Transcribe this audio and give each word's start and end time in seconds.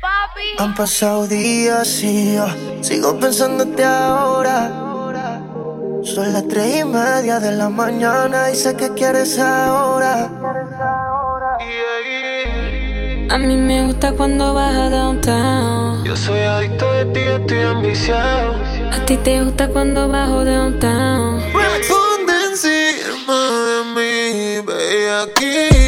papi. 0.00 0.56
Han 0.58 0.74
pasado 0.74 1.26
días 1.26 2.02
y 2.02 2.34
yo 2.34 2.46
sigo 2.82 3.18
pensándote 3.18 3.84
ahora. 3.84 4.70
Son 6.02 6.32
las 6.32 6.46
tres 6.48 6.76
y 6.80 6.84
media 6.84 7.38
de 7.40 7.52
la 7.52 7.68
mañana 7.68 8.50
y 8.50 8.54
sé 8.54 8.74
que 8.76 8.94
quieres 8.94 9.38
ahora. 9.38 10.30
A 13.30 13.36
mí 13.36 13.56
me 13.56 13.84
gusta 13.86 14.12
cuando 14.12 14.54
vas 14.54 14.74
a 14.74 14.88
downtown. 14.88 16.04
Yo 16.04 16.16
soy 16.16 16.40
adicto 16.40 16.90
de 16.92 17.04
ti, 17.06 17.20
estoy 17.20 17.60
ambiciado. 17.60 18.54
A 18.90 19.04
ti 19.04 19.16
te 19.18 19.42
gusta 19.42 19.68
cuando 19.68 20.08
bajo 20.08 20.44
downtown. 20.44 21.42
Ponte 21.52 22.32
encima 22.50 23.38
de 23.68 23.84
mí, 23.94 24.60
bellaquita. 24.66 25.78
No 25.78 25.87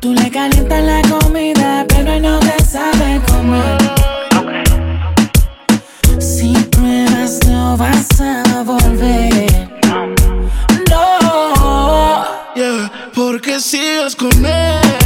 Tú 0.00 0.14
le 0.14 0.30
calientas 0.30 0.82
la 0.82 1.02
comida, 1.02 1.84
pero 1.88 2.18
no 2.20 2.38
te 2.40 2.64
sabe 2.64 3.20
comer. 3.28 3.78
Si 6.18 6.54
pruebas, 6.70 7.40
no 7.46 7.76
vas 7.76 8.20
a 8.20 8.62
volver. 8.62 9.68
No. 10.90 12.24
Yeah, 12.54 12.90
porque 13.14 13.60
sigues 13.60 14.16
con 14.16 14.44
él. 14.44 15.03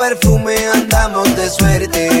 Perfume, 0.00 0.56
andamos 0.72 1.36
de 1.36 1.50
suerte. 1.50 2.19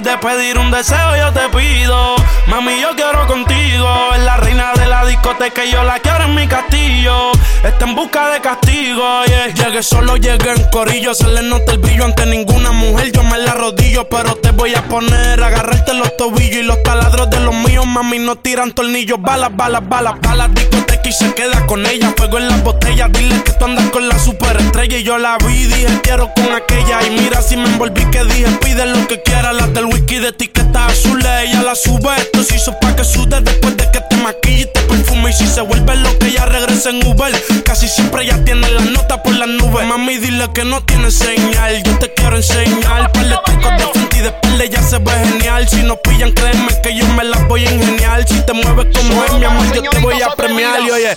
Break 0.00 0.04
de 0.04 0.18
pedir 0.18 0.58
un 0.58 0.70
deseo, 0.70 1.16
yo 1.16 1.32
te 1.32 1.48
pido. 1.56 2.16
Mami, 2.48 2.80
yo 2.80 2.94
quiero 2.96 3.26
contigo. 3.26 4.14
Es 4.14 4.22
la 4.22 4.36
reina 4.36 4.72
de 4.74 4.86
la 4.86 5.04
discoteca 5.06 5.64
y 5.64 5.72
yo 5.72 5.82
la 5.82 5.98
quiero 5.98 6.24
en 6.24 6.34
mi 6.34 6.46
castillo. 6.46 7.32
Está 7.64 7.86
en 7.86 7.94
busca 7.94 8.30
de 8.30 8.40
castigo. 8.40 9.24
Llegué 9.54 9.82
solo, 9.82 10.16
llegué 10.16 10.52
en 10.52 10.70
corillo. 10.70 11.14
Se 11.14 11.28
le 11.28 11.42
nota 11.42 11.72
el 11.72 11.78
brillo 11.78 12.04
ante 12.04 12.26
ninguna 12.26 12.72
mujer. 12.72 13.12
Yo 13.12 13.22
me 13.22 13.38
la 13.38 13.54
rodillo, 13.54 14.08
pero 14.08 14.34
te 14.36 14.50
voy 14.50 14.74
a 14.74 14.82
poner. 14.84 15.42
Agarrarte 15.42 15.94
los 15.94 16.16
tobillos 16.16 16.56
y 16.56 16.62
los 16.62 16.82
taladros 16.82 17.30
de 17.30 17.40
los 17.40 17.54
míos. 17.54 17.86
Mami, 17.86 18.18
no 18.18 18.36
tiran 18.36 18.72
tornillos. 18.72 19.20
Balas, 19.20 19.54
balas, 19.56 19.88
balas, 19.88 20.14
balas. 20.20 20.54
Discoteca 20.54 21.08
y 21.08 21.12
se 21.12 21.34
queda 21.34 21.66
con 21.66 21.86
ella. 21.86 22.12
Fuego 22.16 22.38
en 22.38 22.48
las 22.48 22.62
botellas. 22.62 23.10
Dile 23.12 23.42
que 23.42 23.52
tú 23.52 23.64
andas 23.64 23.88
con 23.90 24.08
la 24.08 24.18
superestrella. 24.18 24.98
Y 24.98 25.02
yo 25.02 25.18
la 25.18 25.36
vi, 25.38 25.64
dije 25.64 26.00
quiero 26.02 26.30
con 26.34 26.54
aquella. 26.54 27.02
Y 27.06 27.10
mira 27.10 27.40
si 27.42 27.56
me 27.56 27.64
envolví 27.64 28.04
que 28.10 28.24
dije 28.24 28.46
pide 28.62 28.86
lo 28.86 29.06
que 29.08 29.22
quiera. 29.46 29.52
La 29.52 29.66
del 29.68 29.86
whisky 29.86 30.18
de 30.18 30.28
etiqueta 30.28 30.86
azul. 30.86 31.20
Ella 31.20 31.62
la 31.62 31.74
sube. 31.74 32.14
Esto 32.16 32.42
se 32.42 32.56
hizo 32.56 32.78
pa' 32.80 32.94
que 32.96 33.04
sude 33.04 33.40
después 33.40 33.76
de 33.76 33.90
que 33.90 34.00
te 34.00 34.16
maquille 34.16 34.62
y 34.62 34.66
te 34.66 34.80
perfume. 34.82 35.30
Y 35.30 35.32
si 35.32 35.46
se 35.46 35.60
vuelve 35.60 35.96
lo 35.96 36.18
que 36.18 36.28
ella 36.28 36.46
regresa 36.46 36.90
en 36.90 37.06
Uber. 37.06 37.32
Casi 37.64 37.88
siempre 37.88 38.24
ella 38.24 38.42
tiene 38.44 38.68
la 38.70 38.80
nota 38.80 39.22
por 39.22 39.34
las 39.34 39.48
nubes. 39.48 39.86
Mami, 39.86 40.18
dile 40.18 40.48
que 40.54 40.64
no 40.64 40.82
tiene 40.84 41.10
señal. 41.10 41.82
Yo 41.82 41.98
te 41.98 42.12
quiero 42.14 42.36
enseñar. 42.36 43.12
Par 43.12 43.26
de 43.26 43.36
trucos 43.44 43.72
de 43.78 43.86
frente 43.92 44.16
y 44.16 44.20
de 44.20 44.28
espalda 44.28 44.64
ya 44.64 44.82
se 44.82 44.98
ve 44.98 45.12
genial. 45.12 45.68
Si 45.68 45.82
no 45.82 45.96
pillan, 45.96 46.32
créeme 46.32 46.80
que 46.82 46.96
yo 46.96 47.06
me 47.08 47.24
las 47.24 47.46
voy 47.48 47.66
a 47.66 47.72
ingeniar. 47.72 48.26
Si 48.26 48.40
te 48.42 48.52
mueves 48.52 48.86
como 48.96 49.24
es, 49.24 49.32
mi 49.34 49.44
amor, 49.44 49.72
yo 49.72 49.82
te 49.82 49.98
voy 49.98 50.20
a 50.22 50.30
premiar. 50.30 50.80
Y 50.80 50.90
oye, 50.90 51.16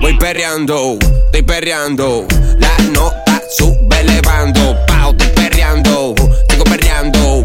Voy 0.00 0.16
perreando, 0.16 0.98
estoy 1.26 1.42
perreando. 1.42 2.26
La 2.58 2.76
nota 2.92 3.42
sube 3.50 4.00
elevando. 4.00 4.76
Pau, 4.86 5.10
estoy 5.10 5.28
perreando, 5.34 6.14
sigo 6.48 6.64
perreando. 6.64 7.44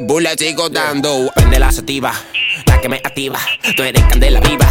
Black 0.00 0.40
y 0.40 0.44
sigo 0.44 0.68
dando. 0.68 1.30
Prende 1.34 1.58
la 1.58 1.72
sativa, 1.72 2.12
la 2.66 2.80
que 2.80 2.88
me 2.88 2.96
activa. 2.96 3.38
Tú 3.76 3.82
eres 3.82 4.02
candela 4.04 4.40
viva, 4.40 4.68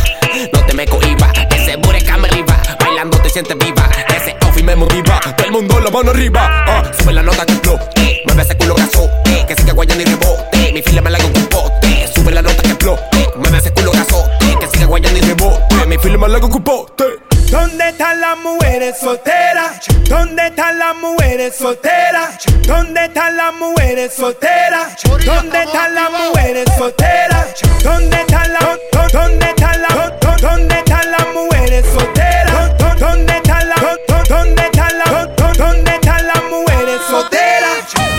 no 0.53 0.65
te 0.65 0.73
me 0.73 0.85
cohiba. 0.85 1.31
Ese 1.49 1.77
bureca 1.77 2.17
me 2.17 2.27
arriba, 2.27 2.61
bailando 2.79 3.17
te 3.17 3.29
sientes 3.29 3.57
viva. 3.57 3.89
Ese 4.15 4.35
outfit 4.41 4.63
me 4.63 4.75
motiva, 4.75 5.19
todo 5.35 5.47
el 5.47 5.51
mundo 5.51 5.79
la 5.79 5.89
mano 5.89 6.11
arriba. 6.11 6.63
Ah, 6.67 6.91
sube 6.97 7.13
la 7.13 7.23
nota 7.23 7.45
que 7.45 7.53
explote, 7.53 8.21
mueve 8.25 8.43
ese 8.43 8.55
culo 8.55 8.75
grasote. 8.75 9.45
Que 9.47 9.55
siga 9.55 9.73
guayando 9.73 10.03
y 10.03 10.05
rebote, 10.05 10.71
mi 10.73 10.81
fila 10.81 11.01
me 11.01 11.09
la 11.09 11.17
hago 11.17 11.33
con 11.33 11.45
pote. 11.47 12.07
Sube 12.13 12.31
la 12.31 12.41
nota 12.43 12.61
que 12.61 12.69
explote, 12.69 13.29
mueve 13.37 13.57
ese 13.57 13.71
culo 13.71 13.91
grasote. 13.91 14.57
Que 14.59 14.67
siga 14.67 14.85
guayando 14.85 15.19
y 15.19 15.21
rebote, 15.21 15.70
me 16.09 16.27
la 16.27 16.37
hago 16.37 16.49
con 16.49 16.63
pote. 16.63 17.05
¿Dónde 17.49 17.89
están 17.89 18.21
las 18.21 18.37
mujeres 18.37 18.97
solteras? 18.99 19.81
¿Dónde 20.07 20.47
están 20.47 20.79
las 20.79 20.95
mujeres 20.95 21.55
solteras? 21.55 22.37
¿Dónde 22.65 23.05
están 23.05 23.37
las 23.37 23.53
mujeres 23.53 24.13
solteras? 24.13 24.95
¿Dónde 25.03 25.63
están 25.63 25.95
las 25.95 26.11
mujeres 26.11 26.65
solteras? 26.77 27.53
¿Dónde 27.83 28.21
están 28.21 28.53
las 28.53 28.79
¿Dónde 29.11 29.45
están 29.49 29.81
las 29.81 30.41
¿Dónde 30.41 30.77
están 30.77 31.11
las 31.11 31.27
mujeres 31.33 31.85
solteras? 31.93 32.77
¿Dónde 32.99 33.35
están 33.35 33.69
las 33.69 33.81
¿Dónde 34.29 34.63
están 34.63 34.97
las 34.97 35.57
¿Dónde 35.57 35.91
están 35.93 36.27
las 36.27 36.43
mujeres 36.43 37.01
solteras? 37.09 38.10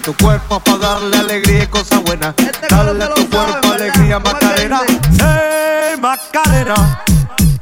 Que 0.00 0.12
tu 0.12 0.24
cuerpo 0.24 0.60
para 0.60 0.78
darle 0.78 1.18
alegría 1.18 1.64
y 1.64 1.66
cosas 1.66 2.02
buenas. 2.02 2.34
Dale 2.70 3.04
a 3.04 3.12
tu 3.12 3.28
cuerpo 3.28 3.68
alegría 3.70 4.18
Macarena, 4.18 4.80
hey 4.88 5.98
Macarena. 6.00 7.04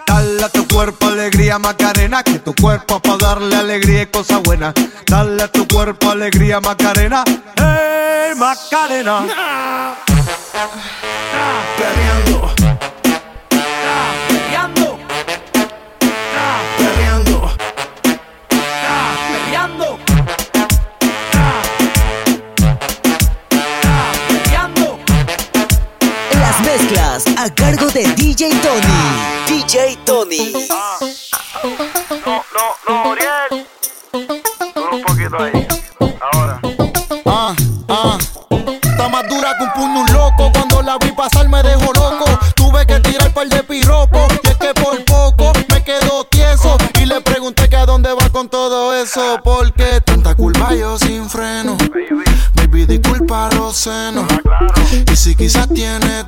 Dale 0.07 0.45
a 0.45 0.49
tu 0.49 0.69
cuerpo 0.69 1.07
alegría 1.07 1.59
Macarena, 1.59 2.23
que 2.23 2.39
tu 2.39 2.55
cuerpo 2.55 3.01
para 3.01 3.17
darle 3.17 3.57
alegría 3.57 4.03
y 4.03 4.07
cosas 4.07 4.41
buenas. 4.45 4.73
Dale 5.07 5.43
a 5.43 5.49
tu 5.51 5.67
cuerpo 5.67 6.11
alegría 6.11 6.61
Macarena, 6.61 7.25
hey 7.57 8.35
Macarena. 8.37 9.27
DJ 28.39 28.51
Tony. 28.63 28.87
DJ 29.49 29.99
Tony. 30.05 30.53
No, 32.25 32.45
no, 32.55 32.77
no, 32.87 33.11
Uriel. 33.11 33.67
Solo 34.75 34.97
un 34.97 35.03
poquito 35.03 35.43
ahí. 35.43 35.67
Ahora. 36.33 36.61
Ah, 37.27 37.57
ah. 37.89 38.19
Está 38.49 39.09
más 39.09 39.29
dura 39.29 39.59
que 39.59 39.65
un 39.65 39.73
puño 39.73 40.01
un 40.03 40.13
loco. 40.13 40.53
Cuando 40.53 40.83
la 40.83 40.99
vi 40.99 41.11
pasar 41.11 41.49
me 41.49 41.65
dejó 41.65 41.93
loco. 41.95 42.27
Tuve 42.55 42.87
que 42.87 43.01
tirar 43.01 43.35
par 43.35 43.49
de 43.49 43.61
piropos. 43.65 44.33
Y 44.45 44.47
es 44.47 44.57
que 44.57 44.73
por 44.73 45.05
poco 45.05 45.53
me 45.69 45.83
quedo 45.83 46.23
tieso. 46.31 46.79
Y 47.01 47.07
le 47.07 47.21
pregunté 47.21 47.69
que 47.69 47.75
a 47.75 47.87
dónde 47.87 48.13
va 48.13 48.31
con 48.31 48.49
todo 48.49 48.95
eso. 48.95 49.41
Porque 49.43 50.01
tanta 50.05 50.37
culpa 50.37 50.73
yo 50.77 50.97
sin 50.97 51.29
freno. 51.29 51.77
Baby, 52.55 52.87
disculpa 52.87 53.49
los 53.57 53.77
senos. 53.77 54.27
Y 55.11 55.17
si 55.17 55.35
quizás 55.35 55.69
tienes 55.69 56.28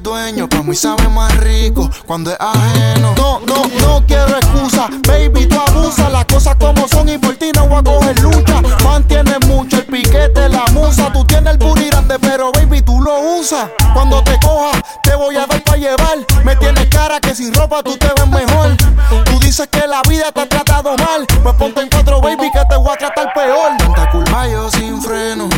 mí 0.70 0.76
sabe 0.76 1.08
más 1.08 1.36
rico 1.38 1.90
cuando 2.06 2.30
es 2.30 2.36
ajeno. 2.38 3.12
No, 3.16 3.40
no, 3.40 3.64
no 3.80 4.06
quiero 4.06 4.36
excusa. 4.36 4.88
Baby, 5.08 5.46
tú 5.46 5.56
abusas 5.66 6.12
las 6.12 6.24
cosas 6.26 6.54
como 6.60 6.86
son 6.86 7.08
y 7.08 7.18
por 7.18 7.34
ti 7.34 7.50
no 7.56 7.66
voy 7.66 7.78
a 7.78 7.82
coger 7.82 8.20
lucha. 8.20 8.62
Mantienes 8.84 9.44
mucho 9.48 9.78
el 9.78 9.86
piquete, 9.86 10.48
la 10.48 10.64
musa. 10.72 11.12
Tú 11.12 11.24
tienes 11.24 11.54
el 11.54 11.58
booty 11.58 11.86
grande, 11.86 12.20
pero 12.20 12.52
baby, 12.52 12.82
tú 12.82 13.00
lo 13.00 13.18
usas. 13.40 13.68
Cuando 13.92 14.22
te 14.22 14.38
coja, 14.38 14.80
te 15.02 15.16
voy 15.16 15.34
a 15.34 15.46
dar 15.46 15.60
pa' 15.64 15.74
llevar. 15.74 16.18
Me 16.44 16.54
tienes 16.54 16.86
cara 16.86 17.18
que 17.18 17.34
sin 17.34 17.52
ropa 17.52 17.82
tú 17.82 17.96
te 17.96 18.06
ves 18.06 18.28
mejor. 18.28 18.76
Tú 19.24 19.40
dices 19.40 19.66
que 19.72 19.88
la 19.88 20.02
vida 20.08 20.30
te 20.30 20.42
ha 20.42 20.48
tratado 20.48 20.96
mal. 20.98 21.26
Pues 21.42 21.54
ponte 21.56 21.80
en 21.80 21.88
cuatro, 21.88 22.20
baby, 22.20 22.48
que 22.52 22.64
te 22.68 22.76
voy 22.76 22.92
a 22.92 22.96
tratar 22.96 23.32
peor. 23.34 23.76
Tanta 23.76 24.08
culpa 24.12 24.46
yo 24.46 24.70
sin 24.70 25.02
freno. 25.02 25.48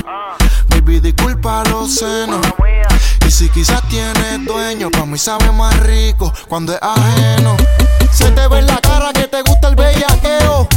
Baby, 0.69 1.01
disculpa 1.01 1.63
los 1.65 1.97
senos. 1.97 2.41
Si 3.43 3.51
quizás 3.51 3.83
tienes 3.89 4.45
dueño, 4.45 4.89
pa' 4.89 5.05
mí 5.05 5.19
sabe 5.19 5.51
más 5.51 5.77
rico 5.81 6.33
cuando 6.47 6.75
es 6.75 6.79
ajeno. 6.81 7.57
Se 8.13 8.31
te 8.31 8.47
ve 8.47 8.61
en 8.61 8.69
la 8.69 8.81
cara 8.81 9.13
que 9.13 9.27
te 9.27 9.43
gusta 9.43 9.67
el 9.67 9.75
bellaqueo. 9.75 10.69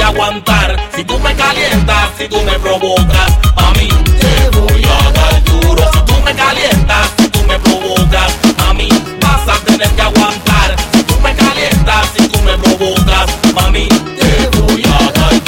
Aguantar. 0.00 0.76
Si 0.94 1.04
tú 1.04 1.18
me 1.18 1.34
calientas, 1.34 2.10
si 2.18 2.28
tú 2.28 2.40
me 2.42 2.58
provocas, 2.58 3.38
mami, 3.56 3.88
te 4.20 4.58
voy 4.58 4.84
a 4.84 5.10
dar 5.10 5.44
duro. 5.44 5.82
Si 5.92 6.00
tú 6.02 6.14
me 6.24 6.34
calientas, 6.34 7.10
si 7.18 7.28
tú 7.28 7.40
me 7.48 7.58
provocas, 7.58 8.32
mami, 8.58 8.88
vas 9.20 9.48
a 9.48 9.64
tener 9.64 9.90
que 9.90 10.02
aguantar. 10.02 10.76
Si 10.92 11.02
tú 11.02 11.14
me 11.20 11.34
calientas, 11.34 12.08
si 12.16 12.28
tú 12.28 12.38
me 12.42 12.56
provocas, 12.58 13.26
mami, 13.54 13.88
te 13.88 14.58
voy 14.58 14.82
a 14.84 15.10
dar 15.12 15.41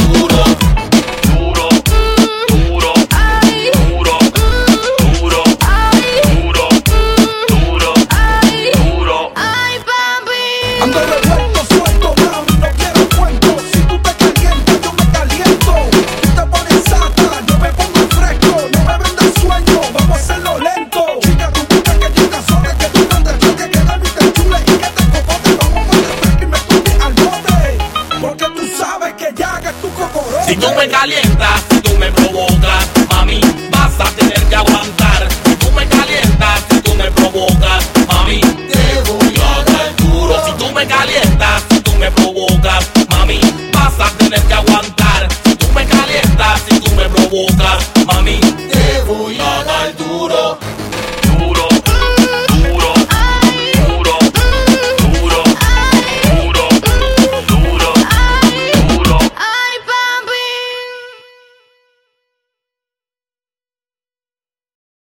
ma 48.06 48.13